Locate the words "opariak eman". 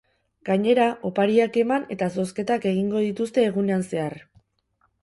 1.09-1.85